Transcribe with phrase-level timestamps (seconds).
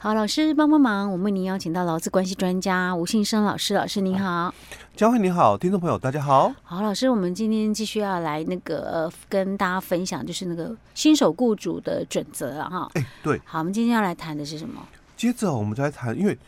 [0.00, 4.54] 好，老师帮帮忙，我们为您邀请到劳资关系专家吴信生老师，老师您好，
[4.94, 6.54] 佳慧你好，听众朋友大家好。
[6.62, 12.90] 好，老师，我们今天继续要来那个呃，跟大家分享，就是那个新手雇主的准则啊，哈。
[12.94, 13.42] 哎，对。
[13.44, 14.80] 好，我们今天要来谈的是什么？
[15.16, 16.38] 接着我们再谈，因为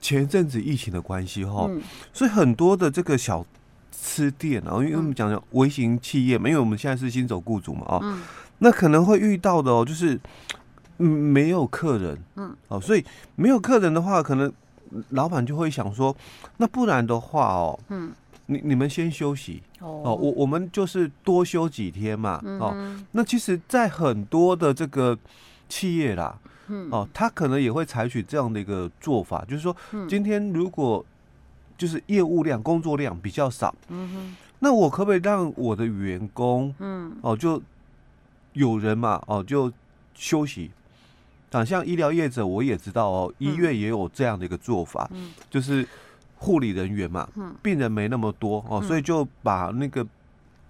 [0.00, 1.82] 前一阵子疫情的关系哈，嗯、
[2.12, 3.44] 所以很多的这个小
[3.90, 8.22] 吃店啊，因为我们讲讲微型企业嘛，因为我们现在是新手雇主嘛，啊、嗯，
[8.58, 10.20] 那可能会遇到的哦，就是。
[10.98, 13.04] 嗯，没有客人，嗯，哦，所以
[13.34, 14.52] 没有客人的话，可能
[15.10, 16.16] 老板就会想说，
[16.56, 18.12] 那不然的话哦，嗯，
[18.46, 25.18] 你你们先休息，哦，哦，我我们就是多休几天嘛，嗯、哦，那其实，在很多的这个
[25.68, 26.38] 企业啦，
[26.68, 29.76] 嗯，哦，他可能也会采取这样的一个做法，就是说，
[30.08, 31.04] 今天如果
[31.76, 37.60] 就是业务量、工作量比较少，嗯哼，那我可不可以让我的员工，嗯，哦，就
[38.54, 39.70] 有人嘛，哦，就
[40.14, 40.70] 休息。
[41.52, 45.86] 啊，像医疗业者，我也知道哦，医院也有这样的一个做法，嗯、就是
[46.36, 50.06] 护理人员嘛，嗯、病人没那么多哦，嗯、所以就把那个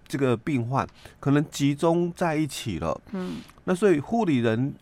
[0.07, 0.87] 这个病患
[1.19, 4.73] 可能集中在一起了，嗯，那所以护理人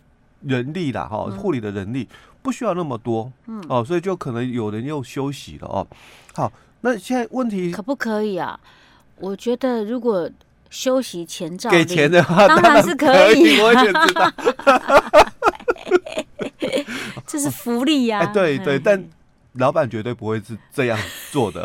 [0.42, 2.06] 人力啦，哈，护理的人力
[2.42, 5.86] 不需要那么多，嗯，哦，所以就可能有人又休息了哦。
[6.34, 8.60] 好，那现在问题可不可以啊？
[9.20, 10.28] 我觉得如果
[10.68, 14.30] 休息前照给钱的话，当然是可以，我也知道。
[17.34, 18.22] 这是福利呀、啊！
[18.22, 19.04] 哎，对对，但
[19.54, 20.96] 老板绝对不会是这样
[21.32, 21.60] 做的。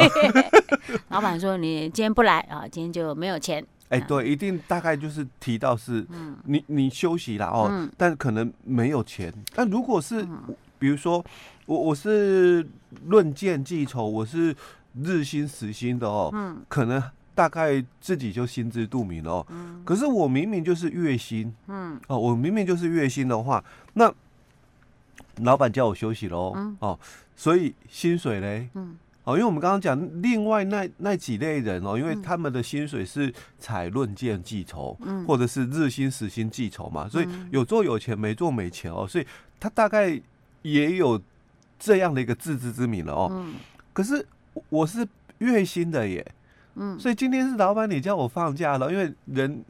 [1.09, 6.03] 老板说：“你今天不来啊，今天就没有钱。”哎，对，一定大概就是提到是，
[6.45, 9.31] 你你休息了哦，但可能没有钱。
[9.53, 10.27] 但如果是，
[10.79, 11.23] 比如说
[11.67, 12.67] 我我是
[13.05, 14.55] 论件计酬，我是
[15.03, 17.03] 日薪时薪的哦，嗯，可能
[17.35, 19.47] 大概自己就心知肚明了哦。
[19.85, 24.11] 可是我明明就是月薪，嗯，哦，我明明就是月薪的话，那。
[25.43, 26.99] 老板叫我休息喽，嗯、哦，
[27.35, 39.25] 所以薪水嘞，嗯，哦，因为我们刚刚讲另外那那几类人哦，因为他们的薪水是采论件计酬，嗯，或者是日薪时薪计酬嘛，所以有做有钱，没做没钱哦，所以
[39.59, 40.19] 他大概
[40.61, 41.21] 也有
[41.77, 43.55] 这样的一个自知之明了哦，嗯，
[43.93, 44.25] 可是
[44.69, 45.07] 我是
[45.39, 46.25] 月薪的耶，
[46.75, 49.63] 嗯，所以今天是老板你叫我放假了，因为人。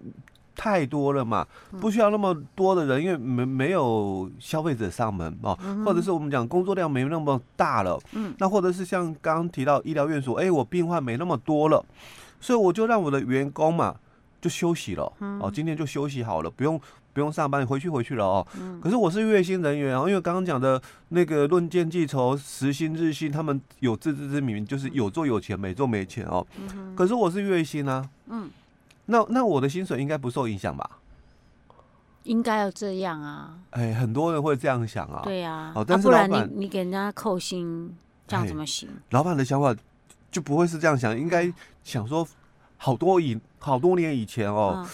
[0.59, 1.47] 太多了嘛，
[1.80, 11.81] 不需要那么多的人，因为没没有消费者上门哦，或者是我们讲工作量没那么大了，嗯，那或者是像刚刚提到医疗院所，哎，我病患没那么多了，
[12.42, 13.96] 所以我就让我的员工嘛
[14.42, 15.09] 就休息了，
[15.40, 16.78] 哦，今天就休息好了，不用
[17.14, 18.46] 不用上班，回去回去了哦。
[18.81, 26.46] 可是我是月薪人员啊，因为刚刚讲的那个论件计酬、时薪、日薪，他们有自知之明，就是有做有钱，没做没钱哦。
[26.97, 28.50] 可是我是月薪啊，嗯。
[29.09, 30.90] 那那我的薪水应该不受影响吧？
[32.24, 33.58] 应该要这样啊！
[33.72, 35.22] 哎，很多人会这样想啊。
[35.24, 37.96] 对啊，哦，但是不然你你给人家扣薪，
[38.28, 38.88] 这样怎么行？
[39.09, 39.75] 老板的想法
[40.30, 41.52] 就不会是这样想，应该
[41.84, 42.28] 想说，
[42.78, 44.86] 好多以好多年以前哦，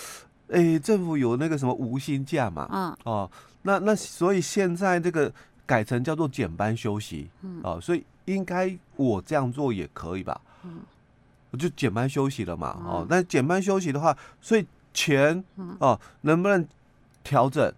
[0.49, 3.29] 哎，政府有那个什么无薪假嘛，嗯，哦，
[3.63, 5.29] 那那所以现在这个
[5.65, 10.39] 改成叫做减班休息，嗯，哦，所以应该我这样做也可以吧？
[10.63, 10.79] 嗯。
[11.55, 15.43] 就减班休息了嘛，哦，那减班休息的话，所以钱
[15.79, 16.67] 哦，能不能
[17.23, 17.73] 调整？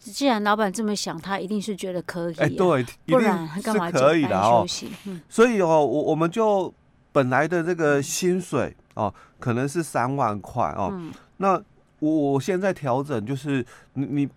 [0.00, 4.90] 既然老板这么想，他一定是觉得可以，哎，对，不然干嘛减班休息？
[5.28, 6.72] 所以哦，我我们就
[7.12, 10.98] 本来的这个薪水哦，可能是三万块哦，
[11.38, 11.60] 那
[11.98, 13.64] 我我现在调整就是
[13.94, 14.28] 你你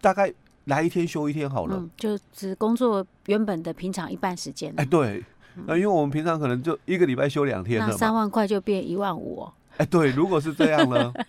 [0.00, 0.32] 大概
[0.66, 5.24] 来一天休一天好了，就只工作原本的平常一半时间，哎，对。
[5.66, 9.48] 那因为我们平常可能就一个礼拜休两天了，那三万块就变一万五。
[9.76, 11.12] 哎，对，如果是这样呢？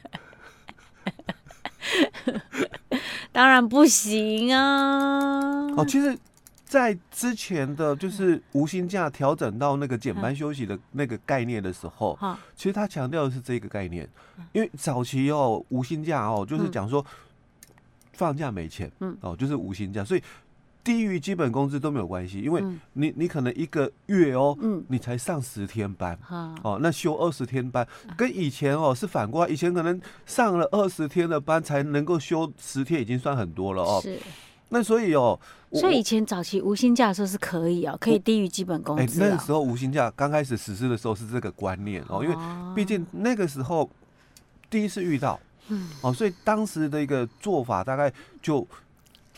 [3.32, 5.68] 当然不行啊！
[5.76, 6.18] 哦，其实，
[6.66, 12.18] 在之前的就是无薪假调整到那个减班休息的那个概念的时候，
[12.56, 14.08] 其实他强调的是这个概念，
[14.54, 17.06] 因为早期哦，无薪假哦，就是讲说
[18.14, 20.24] 放假没钱，嗯，哦，就是无薪假，所以。
[20.86, 22.64] 低于基本工资都没有关系，因为
[22.94, 26.16] 你你可能一个月哦，嗯，你才上十天班，
[26.62, 34.00] 哦，那休二十天班，跟以前哦是反过来，以前可能上了二十天的班才能够休十天，已经算很多了哦。
[34.00, 34.20] 是，
[34.70, 35.40] 那所以哦，
[35.74, 39.24] 所以以前早期无薪假的时候是可以哦，可以低于基本工资。
[39.24, 42.36] 哎，那时候无薪假刚开始实施的时候是这个观念哦，因为
[42.76, 43.90] 毕竟那个时候
[44.70, 45.40] 第一次遇到，
[45.70, 48.68] 嗯，哦，所以当时的一个做法大概就。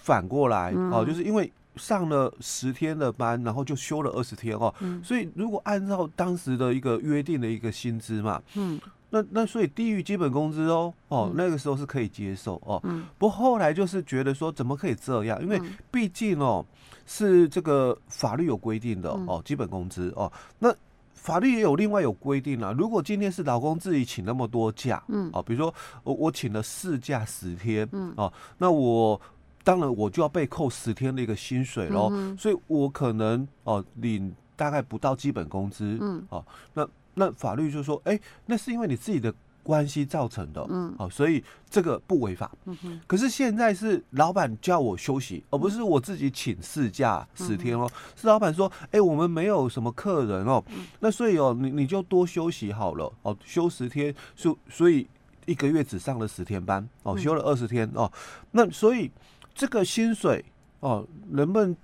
[0.07, 4.73] 反过来哦，就是因为上了十天的班，然后就休了二十天哦。
[4.79, 5.03] 嗯。
[5.03, 12.79] 所以如果按照当时的一个约定的一个薪资嘛，嗯，那那所以低于基本工资哦，哦，那个时候是可以接受哦。
[12.85, 13.03] 嗯。
[13.17, 15.41] 不过后来就是觉得说，怎么可以这样？
[15.43, 15.61] 因为
[15.91, 16.65] 毕竟哦，
[17.05, 20.73] 是这个法律有规定的哦，基本工资哦，那。
[21.13, 29.19] 法律也有另外有规定啊，如果今天是老公自己请那么多假，嗯，哦，比如说我我请了四假十天，嗯，哦，那我
[29.67, 39.33] 当然我就要被扣十天的一个薪水喽，嗯，所以我可能哦领大概不到基本工资，嗯，哦，那那法律就说，哎，欸，那是因为你自己的。
[39.67, 42.49] 关系造成的，嗯，哦，所以这个不违法。
[42.63, 43.01] 嗯哼。
[43.05, 47.85] 可是现在是老板叫我休息，而不是我自己请事假十天哦。
[48.15, 50.63] 是老板说，哎，我们没有什么客人哦，
[51.01, 55.05] 那所以哦，你你就多休息好了哦，休十天，所所以
[55.45, 58.09] 一个月只上了十天班哦，休了二十天哦。
[58.51, 59.11] 那所以
[59.57, 60.45] 这个薪水
[60.79, 61.75] 哦，能不能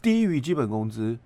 [0.00, 1.16] 低于基本工资？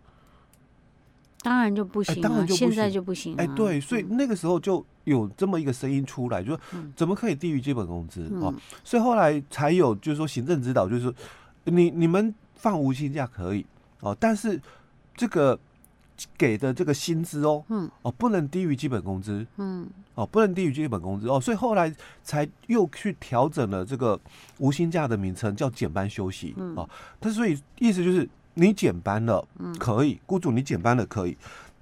[1.43, 3.35] 当然就不行，当然就不行，现在就不行。
[3.37, 4.85] 哎，对，所以那个时候就。
[5.07, 6.61] 有这么一个声音出来，就说
[6.97, 8.53] 怎么可以低于基本工资哦？
[8.83, 11.15] 所以后来才有就是说行政指导，就是说
[11.63, 13.65] 你你们放无薪假可以
[14.01, 14.61] 哦，但是
[15.15, 15.57] 这个
[16.37, 17.91] 给的这个薪资哦，嗯。
[18.03, 19.87] 哦不能低于基本工资，嗯。
[20.15, 21.29] 哦不能低于基本工资。
[21.29, 21.93] 哦，所以后来
[22.23, 24.19] 才又去调整了这个
[24.59, 26.55] 无薪假的名称，叫减班休息。
[26.77, 26.89] 哦。
[27.21, 29.47] 他所以意思就是你减班了，
[29.79, 31.37] 可以，雇主你减班了可以，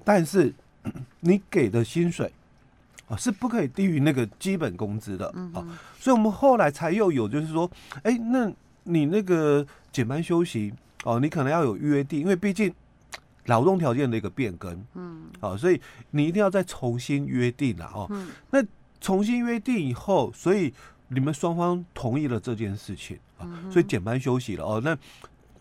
[0.05, 0.53] 但是
[1.21, 2.33] 你给的薪水。
[3.07, 5.27] 啊，是不可以低于那个基本工资的。
[5.53, 5.61] 啊，
[6.01, 7.71] 所以我们后来才又有，就是说，
[8.03, 8.51] 哎，那
[8.85, 10.73] 你那个减班休息
[11.05, 12.73] 哦，你可能要有约定，因为毕竟
[13.47, 15.81] 劳动条件的一个变更，嗯，啊，所以
[16.11, 18.11] 你一定要再重新约定了哦。
[18.51, 18.65] 那
[19.01, 20.73] 重新约定以后，所以
[21.09, 24.81] 你们双方同意了这件事情啊，所以减班休息了哦。
[24.85, 24.97] 那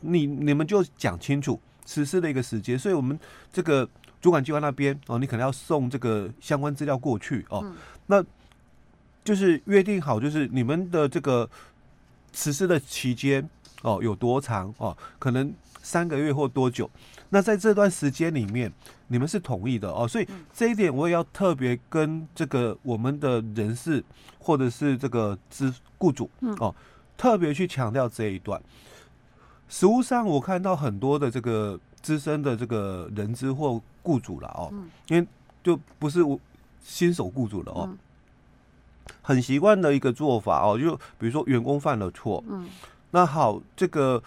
[0.02, 3.20] 你你们就讲清楚实施的一个时间，所以我们
[3.52, 3.90] 这个。
[4.24, 7.60] 主管机关那边哦，你可能要送这个相关资料过去哦。
[7.66, 7.76] 嗯、
[8.08, 8.24] 那
[9.22, 11.50] 就是约定好，就是你们的这个
[12.32, 13.50] 实施的期间
[13.84, 14.98] 哦有多长哦？
[15.20, 15.54] 可能
[15.84, 16.90] 三个月或多久？
[17.30, 18.74] 那在这段时间里面，
[19.08, 20.08] 你们是同意的哦。
[20.08, 24.04] 所以这一点我也要特别跟这个我们的人事
[24.40, 26.28] 或者是这个资雇主
[26.60, 26.74] 哦，
[27.16, 28.60] 特别去强调这一段。
[29.70, 31.80] 实务上，我看到很多的这个。
[32.04, 34.70] 资深的这个人资或雇主了哦，
[35.08, 35.26] 因为
[35.64, 36.38] 就不是我
[36.84, 37.90] 新手雇主了哦，
[39.22, 42.68] 很习惯的一个做法哦，就比如说员工犯了错，嗯，
[43.14, 44.22] 那好，这个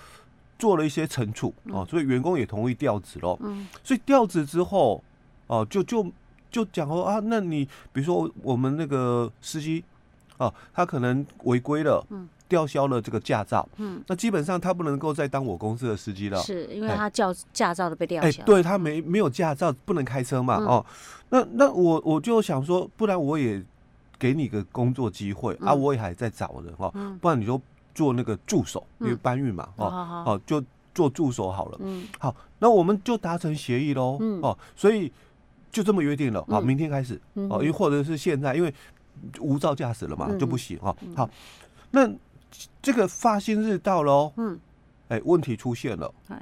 [0.58, 5.02] 做了一些惩处哦，所以员工也同意调职喽，嗯，所以调职之后
[5.46, 6.10] 哦，就就
[6.50, 9.84] 就讲说啊，那你比如说我们那个司机
[10.38, 12.28] 哦，他可能违规了，嗯。
[12.48, 20.86] 吊销了这个驾照，嗯，那基本上他不能够再当我公司的司机了，是因为他叫驾照都被吊销，哎，对他没没有驾照不能开车嘛，哦，
[21.30, 23.60] 那那我我就想说，不然我也
[24.16, 26.88] 给你个工作机会啊，我也还在找人哦，
[27.20, 27.60] 不然你就
[27.96, 29.86] 做那个助手，因为搬运嘛，哦
[30.24, 30.62] 哦，就
[30.94, 34.40] 做助手好了，嗯，好，那我们就达成协议喽，嗯。
[34.40, 35.12] 哦，所以
[35.72, 38.72] 就这么约定了，好，明天开始，哦，因为或者是现在，因为
[39.40, 41.28] 无照驾驶了嘛，就不行哦，好，
[41.90, 42.08] 那。
[42.80, 44.58] 这个发薪日到了哦，嗯，
[45.08, 46.40] 哎，问题出现了，哎，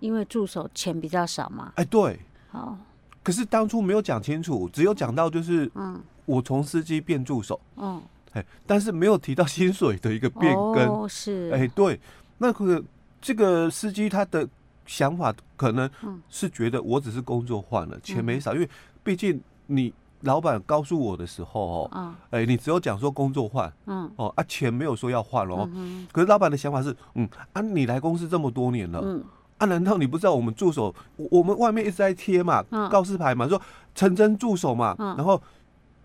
[0.00, 2.18] 因为助手钱比较少嘛，哎，对，
[2.50, 2.76] 好，
[3.22, 8.02] 可是当初没有讲清楚，只有讲到就是，嗯，我从司机变助手，嗯，
[8.34, 11.98] 哎，但是没有提到薪水的一个变更，哦，是，哎，对，
[12.38, 12.82] 那个
[13.20, 14.46] 这个司机他的
[14.86, 15.90] 想法可能
[16.28, 18.68] 是觉得我只是工作换了，钱没少，因为
[19.02, 19.92] 毕竟你。
[20.20, 25.68] 老板告诉我的时候，哦，哎、欸，你只有讲说工作换，嗯，哦，啊，钱没有说要换哦。
[25.74, 29.22] 嗯、可是老板的想法是，嗯，啊，你来公司这么多年了，嗯，
[29.58, 33.60] 啊，难道你不知道我们助手，我们外面一直在贴嘛，嗯、告示牌嘛，说
[33.94, 35.38] 陈真助手嘛，嗯、然后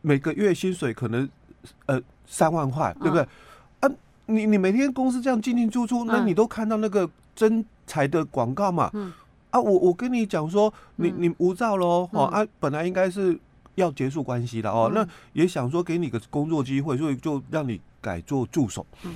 [0.02, 1.30] 每个月薪水可能
[1.86, 3.28] 呃三万块，对不对？
[3.82, 9.12] 嗯、啊，你你每天公司这样进进出出，那你都看到那个真才的广告嘛，嗯，
[9.52, 13.40] 啊，我我跟你讲说，你你无照喽，哦，嗯、啊，本来应该是。
[13.76, 18.86] 要结束关系的哦，那也想说给你个工作机会，所以就让你改做助手。
[19.04, 19.16] 嗯，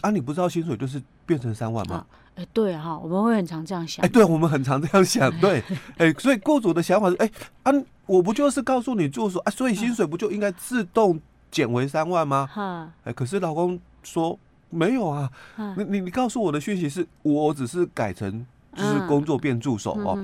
[0.00, 2.04] 啊，你不知道薪水就是变成三万吗？
[2.34, 4.04] 哎，对哈，我们会很常这样想。
[4.04, 5.30] 哎，对，我们很常这样想。
[5.38, 5.62] 对，
[5.96, 7.30] 哎，所以雇主的想法是，哎，
[7.62, 7.72] 啊，
[8.06, 11.20] 我不就是告诉你助手啊，所以薪水不就应该自动
[11.50, 12.48] 减为三万吗？
[12.52, 14.38] 哈，哎，可是老公说
[14.70, 15.30] 没有啊，
[15.76, 18.46] 你你你告诉我的讯息是我只是改成。
[18.72, 20.16] 就是工作变助手哦，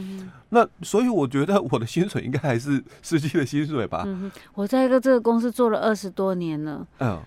[0.50, 4.04] 那所以我觉得我的薪水应该还是司机的薪水吧。
[4.06, 7.20] 嗯，我在一个这个公司做了二十多年了，嗯，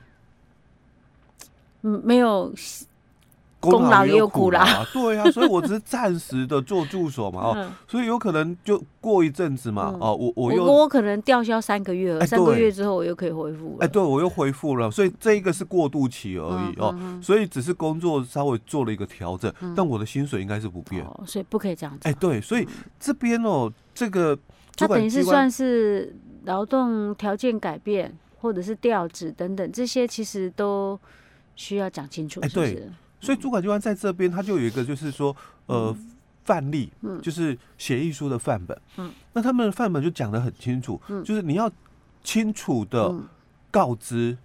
[1.82, 2.50] 嗯，没有
[3.60, 22.66] 功劳也有苦劳啦，对啊，所以我只是暂时的做助手嘛， 哦，所以有可能就过一阵子嘛，哦，我我又我可能吊销三个月，三个月之后我又可以恢复了，哎，对我又恢复了，所以这一个是过渡期而已哦，所以只是工作稍微做了一个调整，但我的薪水应该是不变，所以不可以这样子，哎，对，所以
[22.98, 24.38] 这边哦，这个
[24.78, 30.98] 它等于是算是劳动条件改变或者是调职等等这些，其实都
[31.58, 32.90] 需要讲清楚，哎，对。
[33.22, 35.36] 所以主管机关在这边，他就有一个，就是说，
[35.66, 35.96] 呃，
[36.46, 36.90] 范例，
[37.22, 38.82] 就是协议书的范本。
[38.98, 41.70] 嗯，那他们的范本就讲的很清楚，就是你要
[42.24, 43.14] 清楚的
[43.70, 44.38] 告知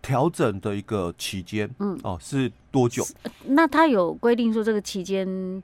[0.00, 3.06] 调整的一个期间，嗯，哦，是多久？
[3.44, 5.62] 那他有规定说这个期间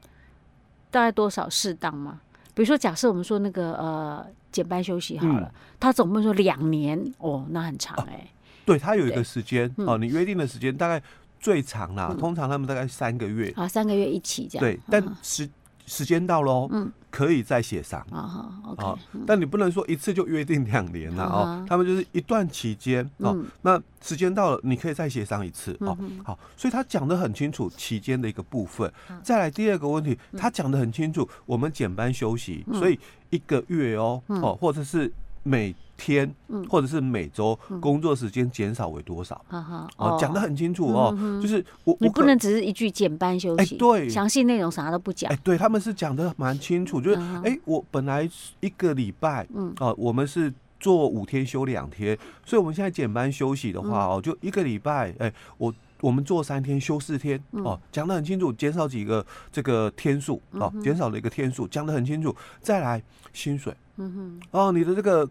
[0.91, 2.21] 大概多少适当吗？
[2.55, 8.29] 比如说，假设我们说那个呃减班休息好了，他总不能说两年哦，那很长哎。
[8.65, 11.03] 对，他有一个时间哦，你约定的时间大概。
[11.43, 13.53] 最长啦，通常他们大概三个月。
[13.57, 14.65] 啊，三个月一起这样。
[14.65, 15.47] 对，但时
[15.85, 18.01] 时间到喽，嗯，可以再协商。
[18.13, 21.67] 啊好，但你不能说一次就约定两年了哦。
[21.69, 25.99] 他们就是一段期间哦，那时间到了，你可以再协商一次哦。
[26.25, 28.91] 好，所以他讲的很清楚期间的一个部分。
[29.25, 32.99] 再来第二个问题，他讲的很清楚，我们减班休息，所以
[33.31, 35.75] 一个月哦哦，或者是每。
[35.95, 36.29] 天，
[36.69, 39.41] 或者是每周工作时间减少为多少？
[39.49, 45.33] 啊，讲的很清楚哦，就是我你不能只是一句减班休息，对，详细内容啥都不讲。
[45.33, 62.35] 哎，对他们是讲的蛮清楚，就是哎，我本来一个礼拜，嗯，哦，我们是做五天休两天，所以我们现在减班休息的话，哦，就一个礼拜，哎，我我们做三天休四天，哦，讲的很清楚，减少几个这个天数，哦，减少了一个天数，讲的很清楚。
[62.61, 63.01] 再来
[63.33, 63.73] 薪水，
[64.03, 65.29] 嗯哼，哦，你的这个。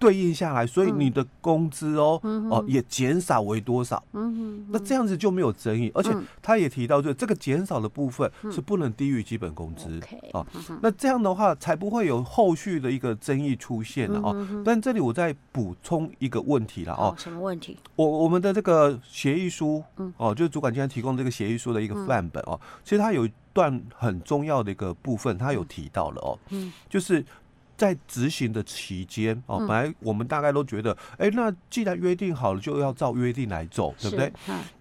[0.00, 4.00] 对应下来，所以你的工资哦哦也减少为多少？
[4.68, 10.00] 那这样子就没有争议，而且他也提到，就这个减少的部分是不能低于基本工资
[10.32, 10.46] 哦。
[10.80, 14.62] 那这样的话才不会有后续的一个争议出现了哦。
[14.64, 17.12] 但这里我再补充一个问题了哦。
[17.18, 17.76] 什么问题？
[17.96, 19.82] 我我们的这个协议书
[20.16, 22.60] 哦，就是主管今天提供这个协议书的一个范本哦。
[22.84, 26.38] 其实它有一段很重要的一个部分，他有提到了哦，
[26.88, 27.24] 就是。
[27.78, 34.32] 在执行的期间哦，本来我们大概都觉得，哎，那既然约定好了，就要照约定来走，对不对？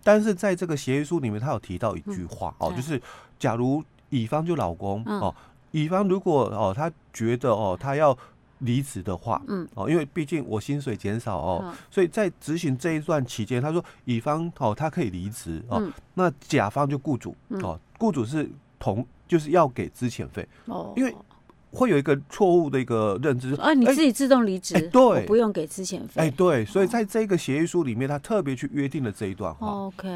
[0.03, 2.99] 但是在这个协议书里面，他有提到一句话哦，就是
[3.37, 5.33] 假如乙方就老公哦，
[5.71, 8.17] 乙方如果哦他觉得哦他要
[8.59, 9.67] 离职的话，嗯。
[9.75, 18.49] 哦，因为毕竟我薪水减少哦，所以在执行这一段期间，他说乙方哦他可以离职哦，那甲方就雇主哦，雇主是
[18.79, 20.47] 同就是要给资遣费。
[20.65, 21.15] 哦，因为。
[21.71, 29.67] 会有一个错误的一个认知，啊，你自己自动离职，欸、对，不用给资遣费，哎，对，所以在这个协议书里面，他特别去约定了这一段话。
[29.67, 30.07] OK，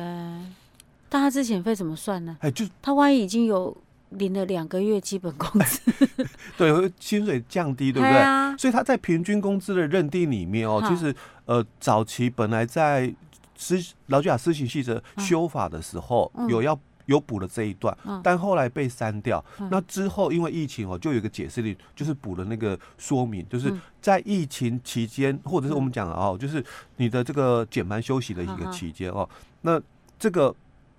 [1.10, 2.38] 但他资遣费怎么算呢？
[2.40, 3.76] 哎，就他万一已经有
[4.10, 5.82] 领了两个月基本工资，
[6.58, 8.18] 对，薪水降低，对不对？
[8.18, 11.14] 啊、所以他在平均工资的认定里面哦，其实
[11.46, 13.14] 呃，早期本来在
[13.58, 16.80] 施劳基法施行细则修法的时候，嗯、有要。
[17.06, 19.44] 有补了这一段，但后来被删掉。
[19.70, 26.64] 那之后因为疫情哦，就有一个解释令，就是补了那个说明，就是在疫情期间，或者是我们讲的哦，就是
[26.98, 29.28] 你的这个减班休息的一个期间哦，
[29.62, 29.82] 那
[30.20, 30.54] 这个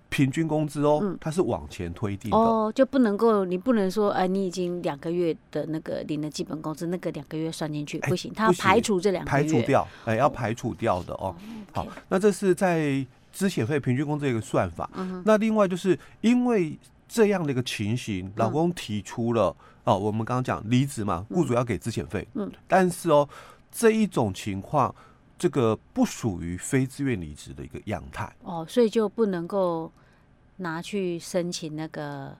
[0.09, 2.37] 平均工资哦，它是往前推定的。
[2.37, 11.35] 哦，就不能够，你不能说哎，你已经两个月的那个领的基本工资，那个两个月算进去不行，它要排除这两个月，排除掉，哎，要排除掉的哦。
[11.71, 13.05] 好，那这是在。
[13.33, 14.87] 资遣费平均工资一个算法，
[15.25, 16.77] 那另外就是因为
[17.09, 23.27] 这样的一个情形，老公提出了哦，我们刚刚讲离职嘛，雇主要给资遣费，嗯，但是哦
[23.71, 24.93] 这一种情况，
[25.37, 29.91] 这个不属于非自愿离职的一个样态哦，所以就不能够
[30.57, 32.37] 拿去申请那个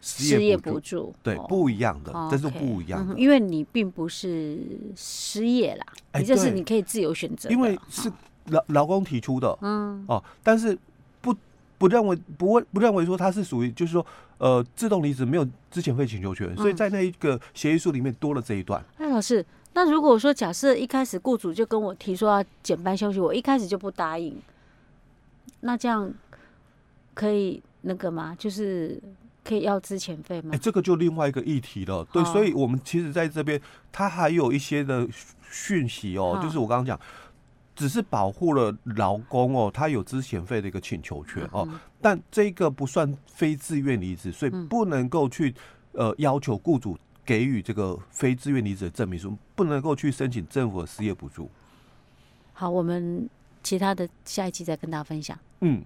[0.00, 4.58] 失业补助，对，不一样的，这是不一样的，因为你并不是
[4.96, 5.86] 失业啦，
[6.18, 8.10] 你这是你可以自由选择，因为是。
[8.48, 10.76] 劳劳工提出的，嗯，哦，但是
[11.20, 11.34] 不
[11.78, 14.04] 不认为不会不认为说他是属于就是说
[14.38, 18.82] 呃自动离职没有之前费请求权，所以在那一个协议书里面多了这一段。
[18.98, 24.34] 哎，老师，那如果说假设一开始雇主就跟我提说要减班休息，我一开始就不答应，
[25.60, 26.10] 那这样
[27.14, 28.34] 可以那个吗？
[28.38, 29.00] 就是
[29.44, 30.50] 可以要资遣费吗？
[30.54, 32.06] 哎，这个就另外一个议题了。
[32.12, 33.60] 对，所以我们其实在这边，
[33.92, 35.06] 他还有一些的
[35.50, 36.98] 讯息哦，就是我刚刚讲。
[37.76, 41.68] 只是保护了劳工哦，他有资遣费的一个请求权哦，
[42.00, 45.54] 但这个不算非自愿离职，所以不能够去
[45.92, 51.50] 呃要求雇主给予这个非自愿离职的证明书，不能够去申请政府的失业补助。
[52.54, 53.28] 好，我们
[53.62, 55.38] 其他的下一期再跟大家分享。
[55.60, 55.84] 嗯。